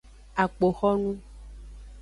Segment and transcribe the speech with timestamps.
[0.43, 1.11] Akpoxonu.